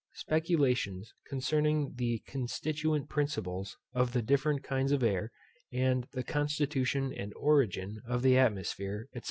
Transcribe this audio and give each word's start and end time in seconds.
_Speculations 0.27 1.09
concerning 1.29 1.93
the 1.93 2.23
CONSTITUENT 2.25 3.07
PRINCIPLES 3.07 3.77
of 3.93 4.13
the 4.13 4.23
different 4.23 4.63
kinds 4.63 4.91
of 4.91 5.03
AIR, 5.03 5.31
and 5.71 6.07
the 6.13 6.23
CONSTITUTION 6.23 7.13
and 7.13 7.31
ORIGIN 7.35 8.01
of 8.07 8.23
the 8.23 8.35
ATMOSPHERE, 8.35 9.09
&c. 9.13 9.19